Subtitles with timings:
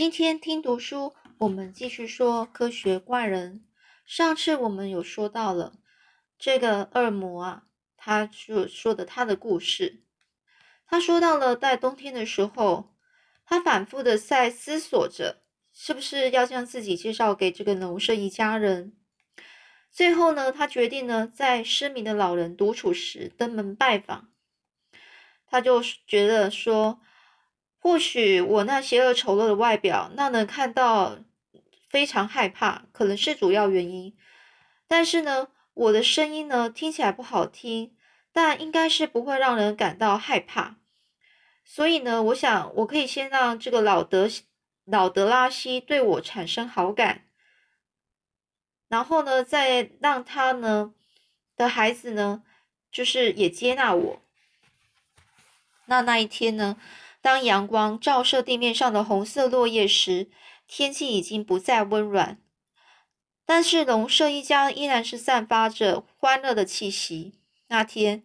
[0.00, 3.66] 今天听读书，我们继续说科学怪人。
[4.06, 5.74] 上次我们有说到了
[6.38, 7.64] 这个恶魔啊，
[7.98, 10.02] 他说说的他的故事。
[10.86, 12.94] 他说到了在冬天的时候，
[13.44, 15.42] 他反复的在思索着，
[15.74, 18.96] 是不是要将自己介绍给这个农舍一家人。
[19.92, 24.30] 最后呢，他决定呢，在失明的老人独处时登门拜访。
[25.44, 27.02] 他就觉得说。
[27.82, 31.18] 或许我那邪恶丑陋的外表，让人看到
[31.88, 34.14] 非常害怕，可能是主要原因。
[34.86, 37.96] 但是呢，我的声音呢听起来不好听，
[38.32, 40.76] 但应该是不会让人感到害怕。
[41.64, 44.28] 所以呢，我想我可以先让这个老德
[44.84, 47.28] 老德拉西对我产生好感，
[48.88, 50.92] 然后呢，再让他呢
[51.56, 52.42] 的孩子呢，
[52.92, 54.22] 就是也接纳我。
[55.86, 56.76] 那那一天呢？
[57.22, 60.30] 当阳光照射地面上的红色落叶时，
[60.66, 62.40] 天气已经不再温暖，
[63.44, 67.34] 但是农舍一家依然是散发着欢乐的气息。
[67.68, 68.22] 那天，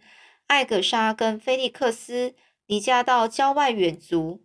[0.48, 2.36] 艾格莎跟菲利克斯
[2.66, 4.42] 离家到郊外远足，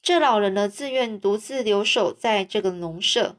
[0.00, 3.36] 这老人呢自愿独自留守在这个农舍。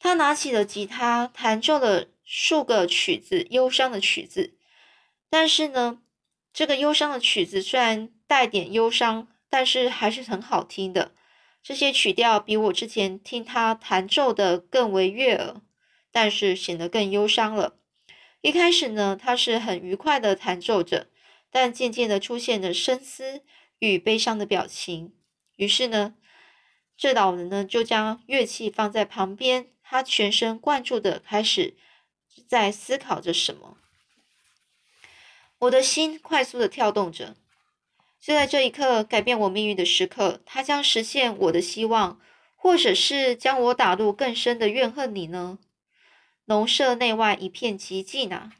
[0.00, 4.54] 他拿起了吉他，弹奏了数个曲子，忧伤的曲子。
[5.30, 6.00] 但是呢，
[6.52, 8.10] 这个忧伤的曲子虽然。
[8.32, 11.12] 带点忧伤，但是还是很好听的。
[11.62, 15.60] 这些曲调比我之前听他弹奏的更为悦耳，
[16.10, 17.76] 但是显得更忧伤了。
[18.40, 21.08] 一开始呢，他是很愉快的弹奏着，
[21.50, 23.42] 但渐渐的出现了深思
[23.80, 25.12] 与悲伤的表情。
[25.56, 26.14] 于是呢，
[26.96, 31.76] 这老人呢就将乐器放在旁边，他全神贯注的开始
[32.48, 33.76] 在思考着什么。
[35.58, 37.36] 我的心快速的跳动着。
[38.22, 42.20] 就在这一刻，改变我命运的时刻，它将实现我的希望，
[42.54, 45.58] 或者是将我打入更深的怨恨里呢？
[46.44, 48.52] 农舍内外一片寂静啊，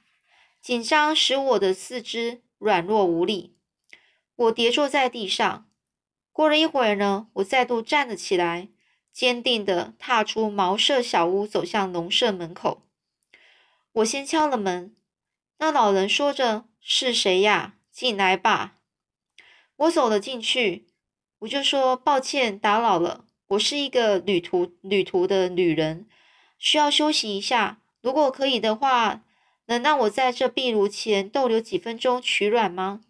[0.60, 3.54] 紧张使我的四肢软弱无力，
[4.34, 5.68] 我跌坐在地上。
[6.32, 8.68] 过了一会儿呢，我再度站了起来，
[9.12, 12.82] 坚定地踏出茅舍小屋，走向农舍门口。
[13.92, 14.96] 我先敲了门，
[15.58, 17.76] 那老人说着：“是谁呀？
[17.92, 18.78] 进来吧。”
[19.82, 20.86] 我走了进去，
[21.40, 23.24] 我就说抱歉打扰了。
[23.48, 26.06] 我是一个旅途旅途的旅人，
[26.56, 27.80] 需要休息一下。
[28.00, 29.24] 如果可以的话，
[29.66, 33.00] 能让我在这壁炉前逗留几分钟取暖吗？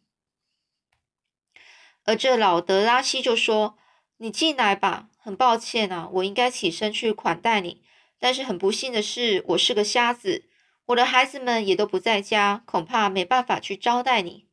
[2.05, 3.77] 而这老德拉西就说
[4.19, 5.11] ：“你进来吧。
[5.19, 7.83] 很抱歉啊，我应该起身去款待你，
[8.19, 10.47] 但是很不幸的是，我是个瞎子，
[10.87, 14.47] 我的孩子们也都不在家，恐怕没办法去招待你。”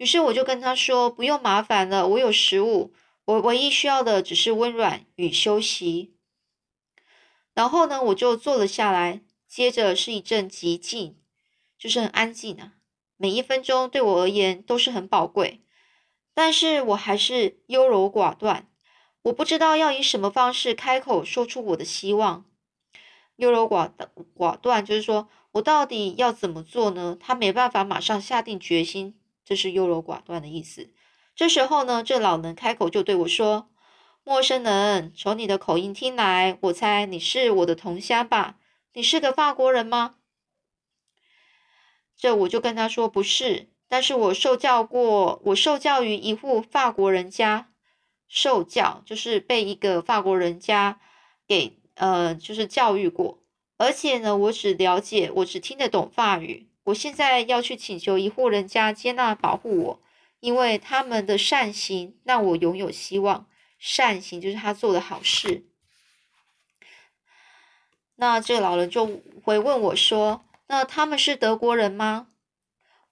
[0.00, 2.94] 于是我就跟他说：“不用麻烦了，我有食物，
[3.26, 6.14] 我唯一需要的只是温暖与休息。”
[7.52, 9.20] 然后呢，我就坐了下来。
[9.46, 11.18] 接着是一阵寂静，
[11.76, 12.76] 就是很安静啊。
[13.18, 15.60] 每一分钟对我而言都是很宝贵，
[16.32, 18.70] 但是我还是优柔寡断。
[19.20, 22.46] 我不知道要以什么方式开口说出我的希望。
[23.36, 23.92] 优柔寡
[24.34, 27.18] 寡断就是说我到底要怎么做呢？
[27.20, 29.19] 他没办法马上下定决心。
[29.50, 30.90] 这是优柔寡断的意思。
[31.34, 33.68] 这时候呢，这老人开口就对我说
[34.22, 38.60] ：“陌生人，从你的口音听来，我猜你是我的同乡吧？
[38.92, 40.14] 你是个法国人吗？”
[42.16, 47.72] 这我就跟他说：“不是，但是我受教过，我受教于一户法国人家，
[48.28, 51.00] 受教就是被一个法国人家
[51.48, 53.42] 给呃，就是教育过。
[53.78, 60.02] 而且呢，我只了解，我只听得懂法语。”我现在要去请求一户人家接纳保护我，
[60.40, 63.46] 因为他们的善行让我拥有希望。
[63.78, 65.64] 善行就是他做的好事。
[68.16, 72.28] 那这个老人就回问我说：“那他们是德国人吗？”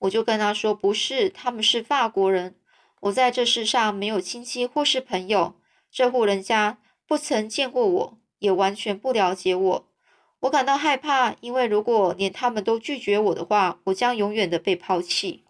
[0.01, 2.57] 我就跟他说：“不是，他们是法国人。
[3.01, 5.59] 我在这世上没有亲戚或是朋友，
[5.91, 9.88] 这户人家不曾见过我，也完全不了解我。”
[10.41, 15.45] 我感到害怕，因为如果连他们都拒绝我的话，我将永远的被抛弃。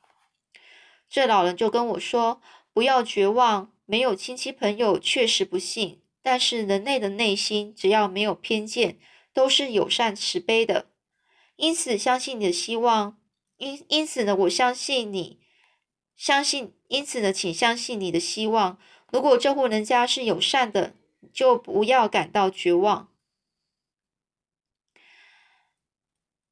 [1.11, 2.40] 这老人就跟我说
[2.73, 8.99] ：“不要绝望，没有亲戚朋友确实不幸，但是人类的内心只要没有偏见，
[9.35, 10.87] 都是友善慈悲的。
[11.56, 13.19] 因此，相信你的希望。
[13.58, 15.40] 因因此呢，我相信你，
[16.17, 18.79] 相信因此呢，请相信你的希望。
[19.11, 20.94] 如果这户人家是友善的，
[21.32, 23.08] 就不要感到绝望。”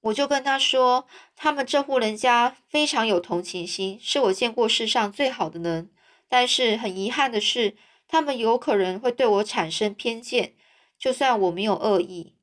[0.06, 5.91] 我就跟他说，他们这户人家非常有同情心，是我见过世上最好的人。
[6.29, 7.76] 但是很遗憾的是，
[8.06, 10.55] 他们有可能会对我产生偏见，
[10.99, 12.35] 就算我没有恶意。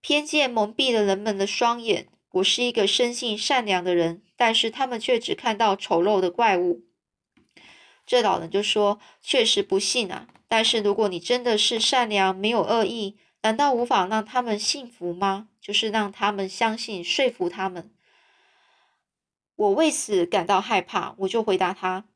[0.00, 2.08] 偏见蒙蔽了人们的双眼。
[2.32, 6.82] 我是一个生性善良的人，但是他们却只看到丑陋的怪物。
[8.06, 15.48] 这老人就说：“确实不信啊，但是如果你真的是善良，没有恶意，难道无法让他们信服吗？
[15.60, 17.92] 就是让他们相信，说服他们。”
[19.54, 22.06] 我为此感到害怕，我就回答他：“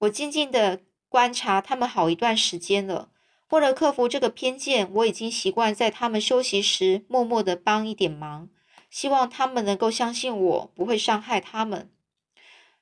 [0.00, 3.10] 我静静的观察他们好一段时间了。
[3.50, 8.48] 为了克服这个偏见，我已经习惯在他们休息时默默的帮一点忙。”
[8.90, 11.92] 希望他们能够相信我不会伤害他们。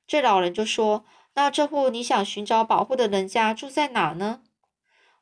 [0.07, 1.03] 这老人就说
[1.35, 4.41] ：“那这户你想寻找保护的人家住在哪呢？”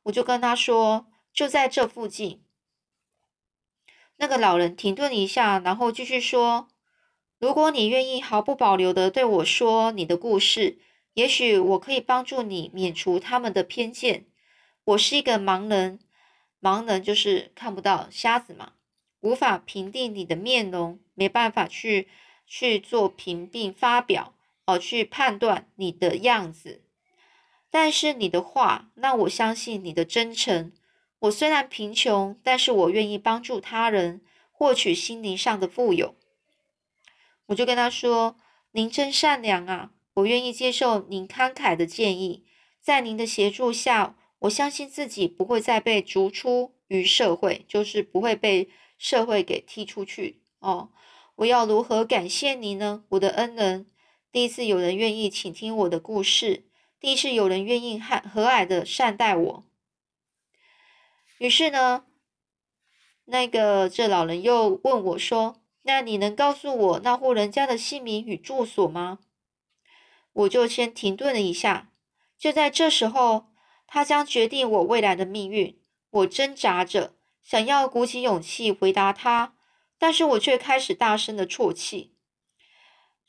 [0.03, 2.44] 我就跟他说：“就在这附近。”
[4.17, 6.67] 那个老人停顿一下，然后继续说
[7.39, 10.79] ：“如果你愿意毫不保留的对我说你的故事，
[11.13, 14.25] 也许我可以帮助你免除他们的偏见。
[14.85, 15.99] 我是一个盲人，
[16.61, 18.73] 盲人就是看不到，瞎子嘛。”
[19.21, 22.07] 无法评定你的面容，没办法去
[22.45, 24.35] 去做评定发表，
[24.67, 26.83] 哦，去判断你的样子。
[27.71, 30.71] 但是你的话让我相信你的真诚。
[31.25, 36.15] 我虽然贫穷，但是我愿意帮助他人，获取心灵上的富有。
[37.47, 38.37] 我就跟他说
[38.73, 39.91] ：“您真善良啊！
[40.15, 42.45] 我愿意接受您慷慨的建议。
[42.81, 50.89] 在您的协助下，我相信自己不会再被逐出于社会，就是不会被。”社会给踢出去哦！
[51.35, 53.87] 我要如何感谢您呢，我的恩人？
[54.31, 56.63] 第一次有人愿意倾听我的故事，
[56.97, 59.65] 第一次有人愿意和和蔼的善待我。
[61.37, 62.05] 于是呢，
[63.25, 69.19] 那个这老人又问我说：“那你能告诉我那户人家的姓名与住所吗？”
[70.33, 71.91] 我就先停顿了一下。
[72.37, 73.47] 就在这时候，
[73.87, 75.81] 他将决定我未来的命运。
[76.09, 77.15] 我挣扎着。
[77.41, 79.55] 想要鼓起勇气回答他，
[79.99, 82.15] 但是我却开始大声的啜泣，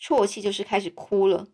[0.01, 1.49] 啜泣就是开始哭了。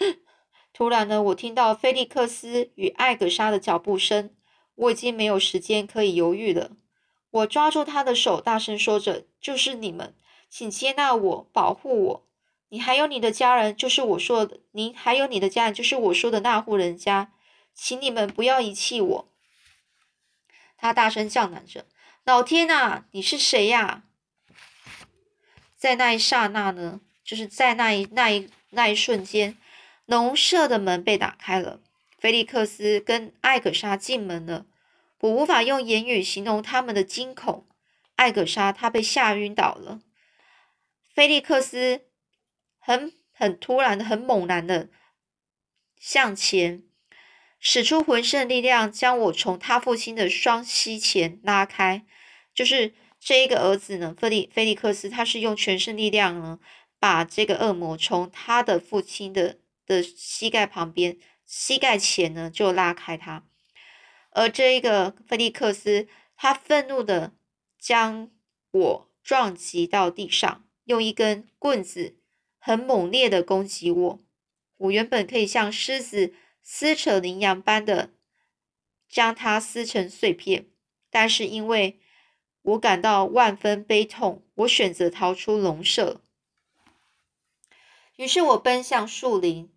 [0.72, 4.34] 突然呢，我听到菲利克斯与艾格莎的脚步声，
[4.80, 6.70] 我已经没有时间可以犹豫了。
[7.30, 10.14] 我抓住他的手，大声说着：“就是你们，
[10.48, 12.26] 请接纳我，保护我。
[12.70, 17.32] 你还有你的家人，就是我说的，您还有你的家人，就是我说的那户人家，
[17.74, 19.28] 请你们不要遗弃我。”
[20.78, 21.84] 他大声叫嚷着
[22.24, 24.04] ：“老天呐，你是谁呀？”
[25.76, 29.58] 在那一刹那呢，就是在那一那一那一瞬间，
[30.06, 31.80] 农舍的门被打开了，
[32.18, 34.66] 菲利克斯跟艾格莎进门了。
[35.20, 37.66] 我无法用言语形容他们的惊恐。
[38.16, 40.00] 艾格莎她被吓晕倒了，
[41.14, 42.02] 菲利克斯
[42.78, 44.90] 很很突然的、很猛然的
[45.98, 46.82] 向前。
[47.62, 52.06] 使出浑身的力量，将我从他父亲的双膝前拉开。
[52.54, 56.58] 就是这一个儿子呢，菲利菲利克斯，他是用全身力量呢，
[56.98, 63.44] 把这个恶魔从他的父亲的的膝盖旁边、膝盖前呢就拉开他。
[64.30, 67.32] 而这一个菲利克斯，他愤怒的
[67.78, 68.30] 将
[68.70, 72.16] 我撞击到地上，用一根棍子
[72.58, 74.18] 很猛烈的攻击我。
[74.76, 76.34] 我原本可以像狮子。
[76.62, 78.10] 撕扯羚羊般的
[79.08, 80.68] 将它撕成碎片，
[81.08, 81.98] 但是因为
[82.62, 86.20] 我感到万分悲痛，我选择逃出笼舍。
[88.16, 89.72] 于是我奔向树林，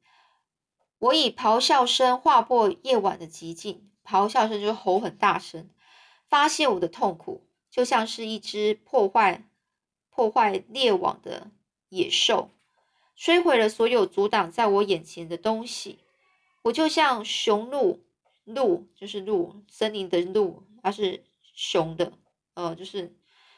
[1.00, 3.90] 我以咆哮声划破夜晚的寂静。
[4.06, 5.70] 咆哮声就是吼很大声，
[6.28, 9.48] 发泄我的痛苦，就像是一只破坏
[10.10, 11.52] 破坏猎网的
[11.90, 12.50] 野兽，
[13.18, 16.00] 摧毁了所有阻挡在我眼前的东西。
[16.64, 18.04] 我就像雄鹿，
[18.46, 22.14] 鹿就是鹿，森林的鹿，它是雄的，
[22.54, 23.16] 呃，就是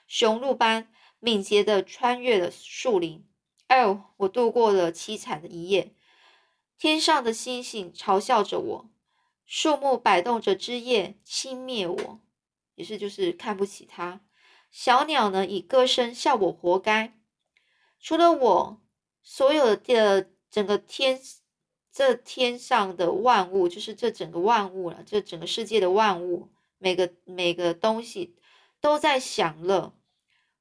[0.07, 0.87] 雄鹿般
[1.19, 3.25] 敏捷的穿越了树林。
[3.67, 5.93] 哎呦，我度过了凄惨的一夜。
[6.77, 8.89] 天上的星星嘲笑着我，
[9.45, 12.19] 树木摆动着枝叶轻蔑我，
[12.75, 14.21] 也是就是看不起它。
[14.71, 17.17] 小鸟呢，以歌声笑我活该。
[17.99, 18.81] 除了我，
[19.21, 21.21] 所有的整个天。
[21.97, 28.35] 这天上的万物，就是这整个万物了，这整个世界的万物，每个每个东西
[28.81, 29.93] 都在享乐。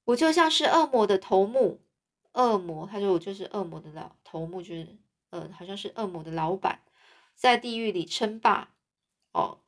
[0.05, 1.81] 我就像是恶魔的头目，
[2.35, 4.97] 恶魔，他说我就是恶魔的老头目，就是
[5.31, 6.83] 呃，好像是恶魔的老板，
[7.35, 8.74] 在地狱里称霸。
[9.35, 9.61] 哦，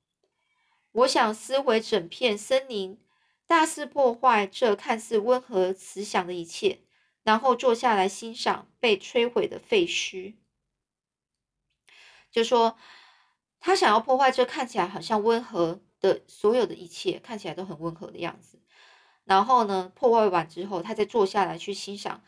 [0.93, 2.99] 我想撕毁整片森林，
[3.47, 6.81] 大肆破坏这看似温和慈祥的一切，
[7.25, 10.37] 然后坐下来欣赏被摧毁的废墟。
[12.31, 12.79] 就说
[13.59, 18.61] 他想要破坏这看起来好像温和的所有的一切，看起来都很温和的样子。
[19.25, 22.23] 然后呢，破坏完之后，他再坐下来去欣赏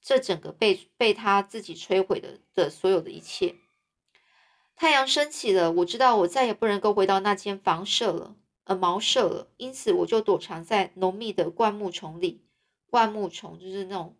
[0.00, 3.56] 这整个被被他自己摧毁的的所有的一切。
[4.80, 8.34] 太阳升起了，我知道我再也不能够回到那间房舍了，
[8.64, 9.46] 呃，茅舍了。
[9.58, 12.46] 因此，我就躲藏在浓密的灌木丛里。
[12.86, 14.16] 灌木丛就是那种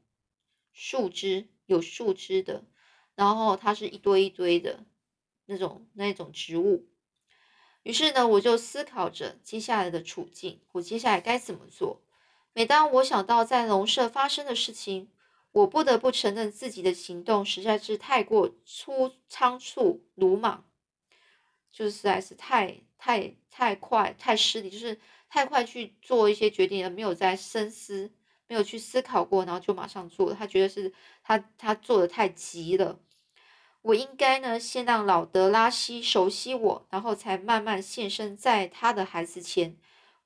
[0.75, 2.63] 树枝有树枝的，
[3.15, 4.85] 然后它是一堆一堆的
[5.47, 6.87] 那种那种植物。
[7.83, 12.03] 于是呢，我就思考着接下来的处境，我接下来该怎么做。
[12.53, 15.09] 每当我想到在农舍发生的事情，
[15.53, 20.65] 我不得不承认自己的行动实在是太过粗仓促、鲁莽，
[21.73, 28.13] 就是实在是太太太快、太失礼，就是太快去做一些决定，而没有在深思，
[28.47, 30.33] 没有去思考过，然后就马上做。
[30.33, 30.93] 他觉得是
[31.25, 33.01] 他他做的太急了。
[33.83, 39.77] 我应该呢，先让老德拉西熟悉我，然后才慢慢现身在他的孩子前。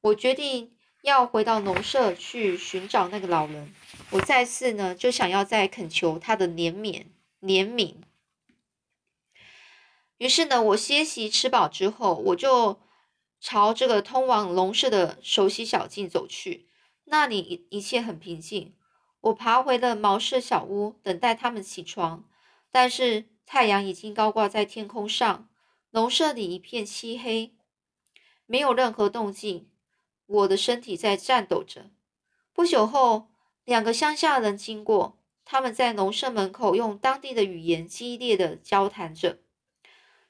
[0.02, 0.76] 我决定。
[1.04, 3.74] 要回到农舍去寻找那个老人，
[4.08, 7.04] 我再次呢就想要再恳求他的怜悯
[7.42, 7.96] 怜悯。
[10.16, 12.80] 于是呢，我歇息吃饱之后，我就
[13.38, 16.70] 朝这个通往农舍的熟悉小径走去。
[17.04, 18.74] 那里一一切很平静。
[19.20, 22.24] 我爬回了茅舍小屋，等待他们起床。
[22.72, 25.50] 但是太阳已经高挂在天空上，
[25.90, 27.54] 农舍里一片漆黑，
[28.46, 29.68] 没有任何动静。
[30.26, 31.90] 我的身体在颤抖着。
[32.52, 33.28] 不久后，
[33.64, 39.38] 两个乡下人经过，他们在农舍门口用当地的语言激烈的交谈着。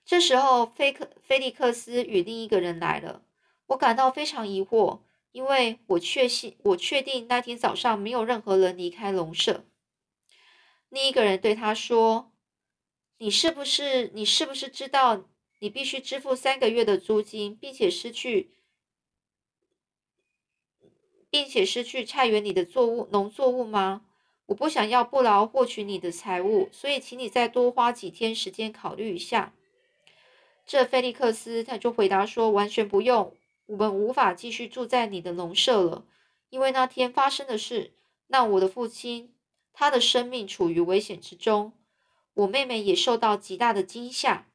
[0.05, 3.23] 这时候，菲克菲利克斯与另一个人来了。
[3.69, 5.01] 我感到非常疑惑，
[5.33, 9.65] 因为我确信我确定那天早上没有任何人离开农舍。
[10.91, 12.33] 另一个人对他说
[13.19, 15.25] ：“你是不是你是不是知道
[15.61, 18.51] 你必须支付三个月的租金，并且失去？”
[21.35, 24.03] 并且失去菜园里的作物农作物吗？
[24.47, 29.53] 我不想要不劳获取你的财物，所以请你再多花几天时间考虑一下。
[30.65, 33.35] 这菲利克斯他就回答说：“完全不用，
[33.67, 36.05] 我们无法继续住在你的农舍了，
[36.51, 37.91] 因为那天发生的事
[38.29, 39.35] 让我的父亲
[39.73, 41.73] 他的生命处于危险之中，
[42.35, 44.47] 我妹妹也受到极大的惊吓，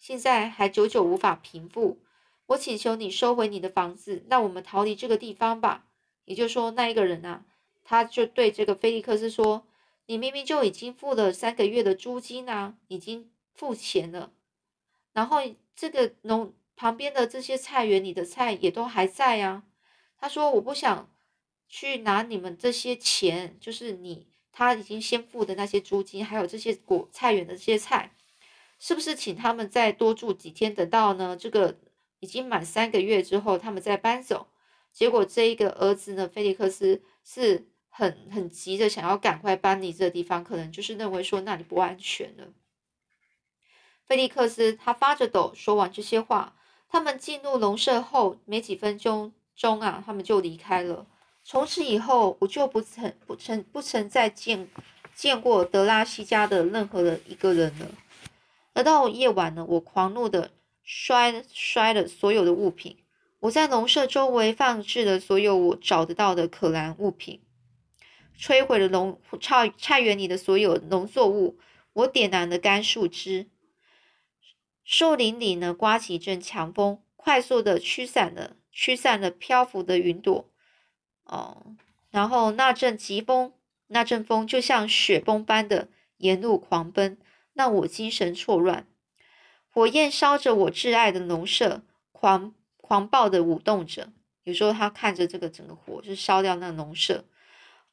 [0.00, 2.00] 现在还久久无法平复。
[2.46, 5.86] 我请求你收回你的房子，让我们逃离这个地方吧。”
[6.24, 7.44] 也就是说，那一个人啊，
[7.84, 9.66] 他就对这个菲利克斯说
[10.06, 14.32] ：“你明明就已经付了三个月的租金啊，已经付钱了。
[15.12, 15.38] 然后
[15.76, 19.64] 这个农旁边的这些菜园里的菜也都还在啊。”
[20.18, 21.10] 他说：“我不想
[21.68, 28.14] 去拿你们这些钱，就是你他已经先付的那些租金，还有这些果菜园的这些菜，
[28.78, 30.74] 是不是请他们再多住几天？
[30.74, 31.78] 等到呢这个
[32.20, 34.46] 已经满三个月之后，他们再搬走。”
[34.94, 42.54] 结果这一个儿子呢，菲利克斯是很很急着，想要赶快搬离这个地方，可能就是认为说那里不安全了。
[44.06, 46.56] 菲利克斯他发着抖说完这些话，
[46.88, 51.06] 他们进入农舍后没几分钟钟啊，他们就离开了。
[51.42, 54.68] 从此以后，我就不曾不曾不曾再见
[55.14, 57.86] 见过德拉西家的任何的一个人了。
[58.74, 63.03] 而到夜晚呢，我狂怒的摔摔了所有的物品。
[63.44, 67.42] 我在农舍周围放置了所有我找得到的可燃物品，
[68.38, 71.58] 摧毁了农菜菜园里的所有农作物。
[71.92, 73.50] 我点燃了干树枝，
[74.82, 80.50] 树林里呢刮起一阵强风，快速的驱散了驱散了漂浮的云朵。
[81.24, 81.76] 哦，
[82.10, 83.52] 然后那阵疾风，
[83.88, 87.18] 那阵风就像雪崩般的沿路狂奔，
[87.52, 88.88] 让我精神错乱。
[89.68, 92.54] 火焰烧着我挚爱的农舍，狂。
[92.86, 94.12] 狂暴的舞动着，
[94.42, 97.24] 有时候他看着这个整个火是烧掉那农舍，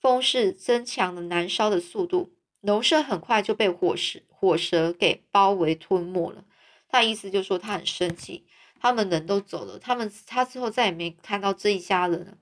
[0.01, 6.43] 风势增强了燃烧的速度，农舍很快就被火蛇火蛇给包围吞没了。
[6.89, 8.45] 他意思就是说他很生气，
[8.81, 12.37] 他们人都走了，他们他之后再也没看到这一家人了。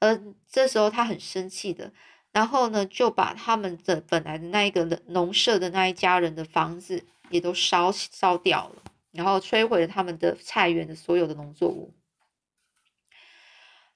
[0.00, 0.18] 而
[0.48, 1.92] 这时候他很生气的，
[2.32, 8.81] 然后呢就把他们的本来的那一个农舍的那一家人的房子也都烧烧掉了。
[9.12, 11.94] 然后摧毁了他们的菜园的所有的农作物。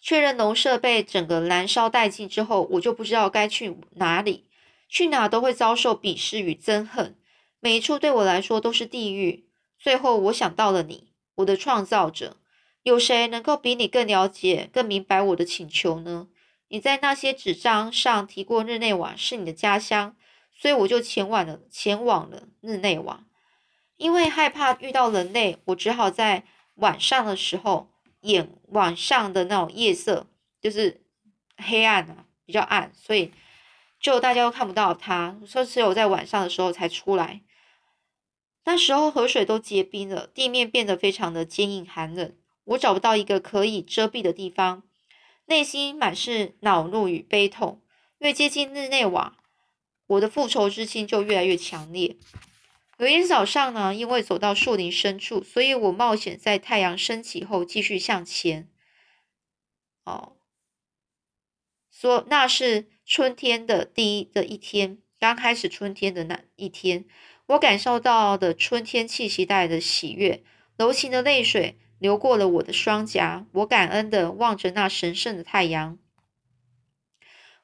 [0.01, 4.45] 确认农舍被整个燃烧殆尽之后，我就不知道该去哪里，
[4.89, 7.17] 去哪都会遭受鄙视与憎恨，
[7.59, 9.49] 每一处对我来说都是地狱。
[9.79, 12.37] 最后，我想到了你，我的创造者。
[12.83, 16.29] 有谁能够比你更了解、更明白我的请求呢？
[16.69, 20.17] 你在那些纸张上提过日内瓦是你的家乡，
[20.55, 23.25] 所以我就前往了前往了日内瓦。
[23.97, 30.27] 因为害怕遇到人类，我只好在晚上的时候演晚上的那种夜色，
[30.61, 31.03] 就是
[31.57, 33.33] 黑暗啊，比较暗，所以
[33.99, 37.43] 就大家都看不到他，说只有在晚上的时候才出来。
[38.65, 42.35] 那时候河水都结冰了，地面变得非常的坚硬寒冷，
[42.65, 44.83] 我找不到一个可以遮蔽的地方，
[45.47, 47.81] 内心满是恼怒与悲痛。
[48.19, 49.37] 越接近日内瓦，
[50.09, 52.17] 我的复仇之心就越来越强烈。
[52.99, 58.71] 有一天早上呢，因为走到树林深处，所以我冒险在太阳升起后继续向前。
[60.05, 60.37] 哦，
[61.91, 67.05] 说那是春天的第一的一天，刚开始春天的那一天。
[67.49, 70.43] 我感受到的春天气息带来的喜悦，
[70.77, 73.47] 柔情的泪水流过了我的双颊。
[73.53, 75.99] 我感恩的望着那神圣的太阳。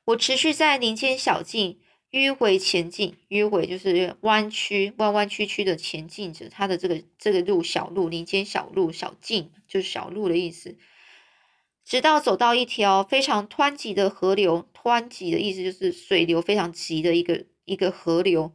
[0.05, 1.81] 我持续在林间小径
[2.13, 6.49] 迂回前进，迂回就是弯曲、弯弯曲曲的前进着。
[6.51, 10.77] 它的这个这个路小路，林间小路、小径就是小路的意思。
[11.85, 18.53] 直到走到一条非常湍急的河流，湍急的意思就是水流非常急的一个一个河流。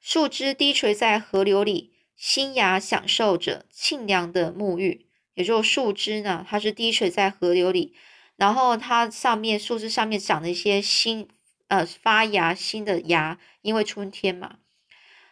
[0.00, 5.06] 树枝低垂在河流里，新芽享受着清凉的沐浴。
[5.34, 7.94] 也就是树枝呢，它是低垂在河流里，
[8.36, 11.28] 然后它上面树枝上面长了一些新
[11.68, 14.56] 呃发芽新的芽，因为春天嘛。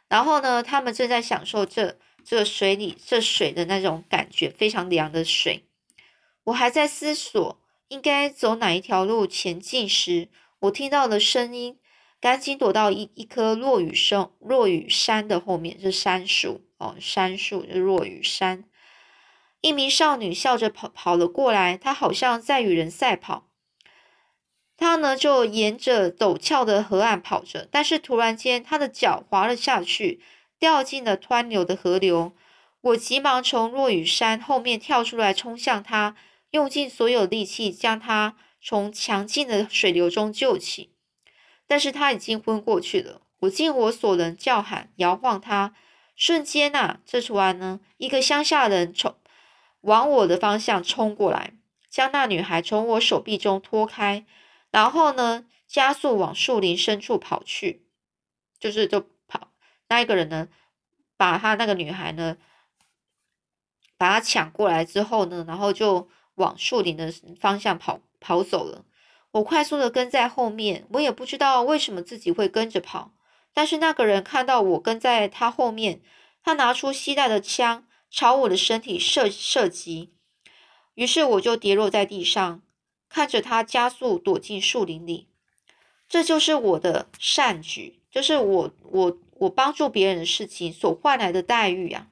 [0.09, 5.65] 然后呢，他们正在享受这这水里这水的那种感觉，非常凉的水。
[6.45, 10.29] 我还在思索应该走哪一条路前进时，
[10.61, 11.79] 我听到了声音。
[12.21, 18.63] 赶紧躲到一一棵落雨生落雨山的后面，是杉树哦，杉树是落雨山。
[19.61, 23.51] 一名少女笑着跑跑了过来，她好像在与人赛跑。
[24.83, 30.21] 他呢就沿着陡峭的河岸跑着，但是突然间他的脚滑了下去，
[30.59, 32.33] 掉进了湍流的河流。
[32.81, 36.17] 我急忙从落雨山后面跳出来，冲向他，
[36.51, 40.91] 用尽所有力气将他从强劲的水流中救起。
[41.69, 43.21] 但是他已经昏过去了。
[43.43, 45.75] 我尽我所能叫喊、摇晃他。
[46.17, 49.15] 瞬间呐，这突然呢，一个乡下人冲
[49.83, 51.53] 往我的方向冲过来，
[51.89, 54.25] 将那女孩从我手臂中拖开，
[54.73, 57.87] 然后呢，加速往树林深处跑去。
[58.59, 59.49] 就是就跑，
[59.89, 60.47] 那一个人呢，
[61.17, 62.37] 把他那个女孩呢，
[63.99, 68.85] 把他抢过来之后呢，然后就往树林的方向跑跑走了。
[69.33, 73.13] 我快速的跟在后面，我也不知道为什么自己会跟着跑。
[73.53, 76.01] 但是那个人看到我跟在他后面，
[76.45, 80.15] 他拿出携带的枪朝我的身体射射击，
[80.95, 82.63] 于是我就跌落在地上，
[83.13, 85.29] 看着他加速躲进树林里。
[86.09, 92.09] 这就是我的善举，就是我我我帮助别人的事情所换来的待遇啊！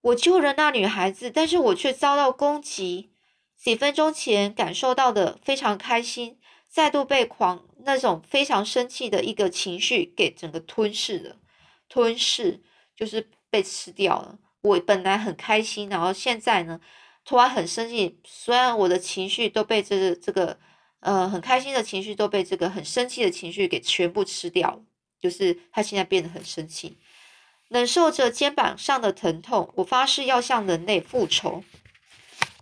[0.00, 3.10] 我救了那女孩子，但是我却遭到攻击。
[3.56, 11.36] 几分钟前感受到的非常开心，再度被狂那种非常生气的一个情绪给整个吞噬了。
[11.88, 12.62] 吞噬
[12.96, 14.38] 就是被吃掉了。
[14.60, 16.80] 我本来很开心，然后现在呢，
[17.28, 18.18] 突然很生气。
[18.24, 20.58] 虽然我的情绪都被这个这个
[21.00, 24.82] 呃很开心的情绪都被这个很生气的情绪给全部吃掉。
[25.20, 26.96] 就是他现在变得很生气，
[27.66, 29.70] 忍受着肩膀上的疼痛。
[29.74, 31.64] 我发誓要向人类复仇。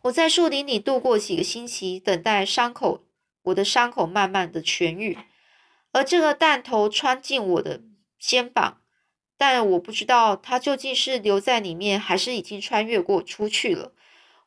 [0.03, 3.05] 我在树林里度过几个星期，等待伤口，
[3.43, 5.19] 我的伤口慢慢的痊愈。
[5.93, 7.83] 而这个弹头穿进我的
[8.19, 8.81] 肩膀，
[9.37, 13.93] 但我不知道它究竟是留在里面，还是已经穿越过出去了。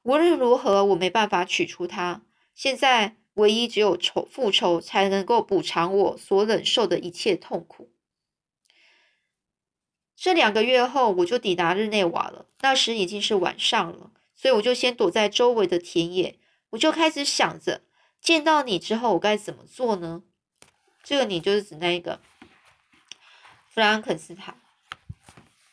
[0.04, 2.22] 无论如何，我没办法取出它。
[2.56, 7.92] 现在，唯一只有仇复仇才能够补偿我所忍受的一切痛苦。
[10.16, 12.48] 这两个月后，我就抵达日内瓦了。
[12.62, 14.12] 那时已经是晚上了。
[14.36, 17.82] 所以我就先躲在周围的田野，我就开始想着
[18.22, 20.24] 见到你之后我该怎么做呢？
[21.04, 22.20] 这个你就是指那个
[23.68, 24.59] 弗兰肯斯坦。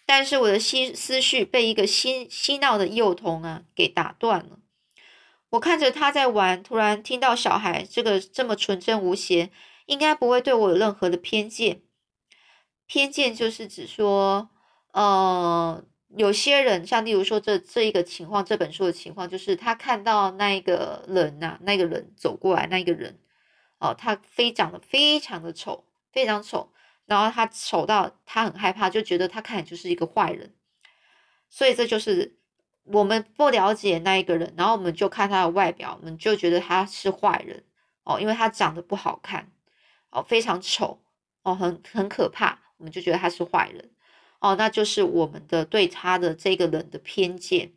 [0.07, 4.61] 但是我的思思绪被一个嬉嬉闹的幼童啊给打断了。
[5.51, 9.51] 我看着他在玩，突然听到小孩这个这么纯真无邪，
[9.85, 11.83] 应该不会对我有任何的偏见。
[12.87, 14.49] 偏见就是指说，
[14.93, 15.85] 呃。
[16.17, 23.19] 有些人，像例如说这这一个情况，这本书的情况，就是他看到那一个人呐，那个人走过来，那一个人，
[23.81, 26.71] 哦，他非长得非常的丑，非常丑，
[27.07, 30.55] 然后他丑到他很害怕，就觉得他看起来就是一个坏人，
[31.49, 32.39] 所以这就是
[32.85, 37.65] 我们不了解那一个人，然后我们就看他的外表，我们就觉得他是坏人，
[38.05, 39.51] 哦，因为他长得不好看，
[40.11, 41.01] 哦，非常丑，
[41.43, 43.91] 哦，很很可怕，我们就觉得他是坏人。
[44.39, 47.73] 哦，那就是我们的对他的这个人的偏见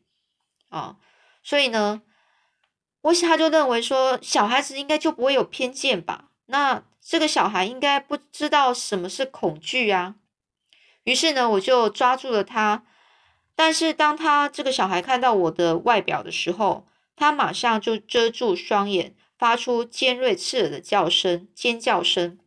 [0.68, 0.98] 啊。
[1.42, 2.02] 所以呢，
[3.02, 6.32] 我想他就认为说，小孩子应该就不会有偏见吧？
[6.48, 10.14] 那这个小孩应该不知道什么是恐惧啊。
[11.06, 12.84] 于是呢，我就抓住了他。
[13.56, 22.38] 但是当他这个小孩看到我的外表的时候，他马上就遮住双眼，发出尖锐刺耳的叫声、尖叫声。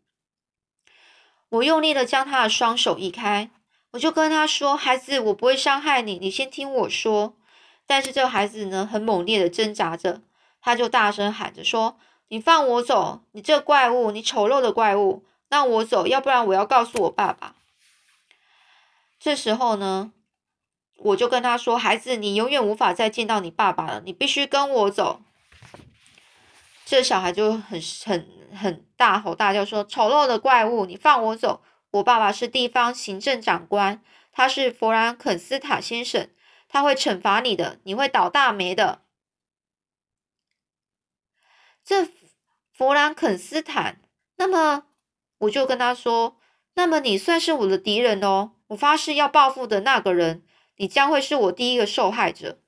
[1.49, 3.51] 我用力的将他的双手移开，
[3.91, 7.37] 我就跟他说：“孩子，我不会伤害你，你先听我说。”
[7.85, 10.23] 但是这个孩子呢，很猛烈的挣扎着，
[10.61, 11.99] 他就大声喊着说
[12.33, 13.21] ：“你放我走！
[13.33, 17.57] 你这怪物，你丑陋的怪物，让我走，要不然我要告诉我爸爸。”
[19.21, 20.15] 这时候呢，
[20.97, 25.21] 我就跟他说：“孩子，你永远无法再见到你爸爸了，你必须跟我走。”
[26.87, 31.63] 这小孩就很很很大吼大叫说：“丑陋的怪物，你放我走！
[31.91, 36.31] 我爸爸是地方行政长官，他是弗兰肯斯塔先生。”
[36.67, 39.03] 他会惩罚你的，你会倒大霉的。
[41.85, 42.09] 这
[42.83, 44.01] 弗兰肯斯坦，
[44.39, 44.87] 那么
[45.39, 46.37] 我就跟他说
[46.75, 50.43] ：“那么你算是我的敌人哦，我发誓要报复的那个人，
[50.79, 52.59] 你将会是我第一个受害者。”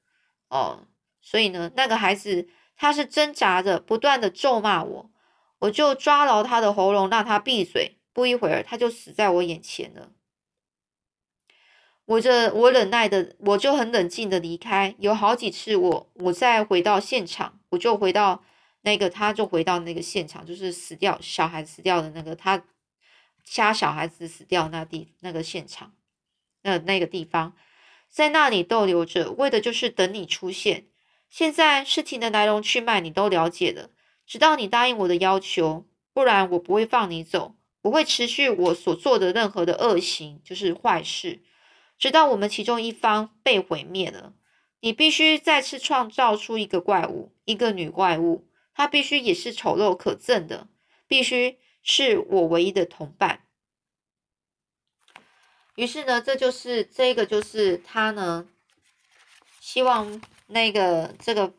[0.50, 0.86] 哦，
[1.20, 5.10] 所以呢，那个孩子他是挣扎着，不断的咒骂我，
[5.58, 7.98] 我就抓牢他的喉咙，让他闭嘴。
[8.12, 10.12] 不一会儿，他就死在我眼前了。
[12.04, 14.94] 我这我忍耐的，我就很冷静的离开。
[15.00, 18.44] 有好几次，我我再回到现场，我就回到
[18.84, 22.62] 那个，他就回到那个现场，就是死掉小孩死掉的那个，他
[23.42, 25.94] 掐小孩子死掉那地那个现场，
[26.62, 27.56] 那那个地方，
[28.10, 30.84] 在那里逗留着，为的就是等你出现。
[31.30, 33.88] 现在事情的来龙去脉你都了解了，
[34.26, 41.42] 直到你答应我的要求，不然我不会放你走，我会持续我所做的任何的恶行，就是坏事。
[41.98, 44.34] 直到我们其中一方被毁灭了，
[44.80, 50.68] 你必须再次创造出一个怪物，一个女怪物，他必须也是丑陋可憎的，
[51.06, 53.40] 必须是我唯一的同伴。
[55.76, 58.48] 于是呢，这就是这个，就是他呢，
[59.60, 61.52] 希望那个这个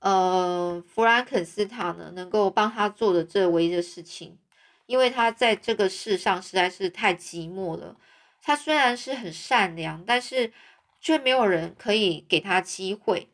[0.00, 4.38] 呃弗兰肯斯坦呢，能够帮他做的这唯一的事情，
[4.86, 7.96] 因为他在这个世上实在是太寂寞了。
[8.40, 10.52] 他虽然是很善良，但是
[11.00, 13.28] 却没有人可以给他机会。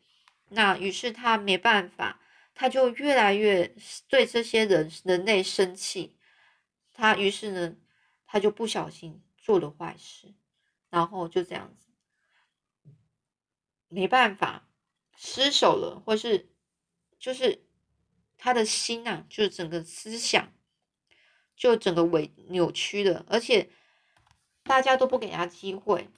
[0.49, 2.19] 那于是他没办法，
[2.55, 3.75] 他就越来越
[4.07, 6.17] 对这些人人类生气。
[6.93, 7.75] 他于是呢，
[8.25, 10.33] 他就不小心做了坏事，
[10.89, 12.89] 然后就这样子，
[13.87, 14.67] 没办法
[15.15, 16.49] 失手了，或是
[17.19, 17.67] 就是
[18.37, 20.51] 他的心呐，就整个思想
[21.55, 23.69] 就整个委扭曲了，而且。
[24.67, 26.09] 大家都不给他机会，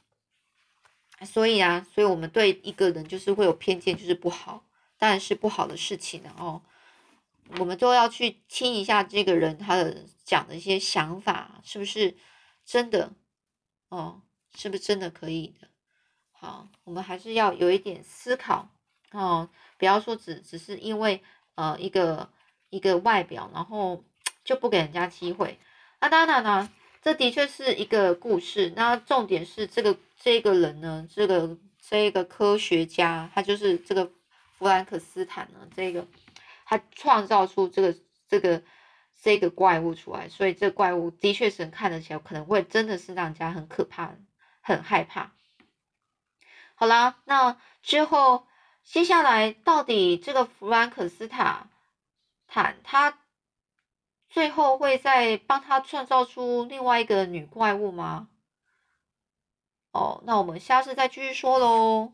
[1.26, 4.65] 所以啊，所以我们对一个人就是会有偏见，就是不好，
[4.97, 6.62] 当然是不好的事情的哦。
[7.60, 12.15] 我们都要去听一下这个人他的讲的一些想法，是不是
[12.65, 13.12] 真的
[13.89, 14.21] 哦？
[14.55, 15.67] 是不是真的可以的？
[16.31, 18.69] 好，我们还是要有一点思考
[19.12, 21.21] 哦，不要说只只是因为
[21.55, 22.29] 呃一个
[22.69, 24.03] 一个外表，然后
[24.43, 25.60] 就不给人家机会。
[25.99, 26.69] 那当然呢。
[26.99, 28.73] 这的确是一个故事。
[28.75, 34.12] 那重点是这个这个人呢，这个这个科学家，他就是这个
[34.57, 36.07] 弗兰克斯坦呢，这个
[36.65, 37.95] 他创造出这个
[38.27, 38.63] 这个
[39.21, 44.15] 这个怪物出来，所以这怪物的确是看得起来可能会真的是让人家很可怕、
[44.61, 45.31] 很害怕。
[46.75, 48.47] 好啦，那之后
[48.83, 51.69] 接下来到底这个弗兰克斯坦
[52.47, 53.19] 坦他？
[54.29, 58.27] 最后会再帮他创造出另外一个女怪物吗？
[59.91, 62.11] 哦，那我们下次再继续说喽。